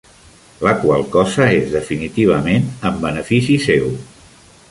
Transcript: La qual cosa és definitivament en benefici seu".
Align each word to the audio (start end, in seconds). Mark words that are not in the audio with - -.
La 0.67 0.71
qual 0.83 1.03
cosa 1.15 1.49
és 1.57 1.67
definitivament 1.75 2.65
en 2.91 2.99
benefici 3.05 3.59
seu". 3.69 3.87